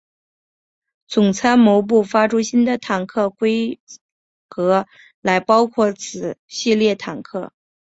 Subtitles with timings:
[1.05, 3.79] 总参谋部发出新的坦克规
[4.49, 4.87] 格
[5.21, 7.53] 来包括此系列坦克。